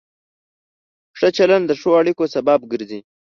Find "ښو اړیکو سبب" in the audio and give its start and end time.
1.79-2.59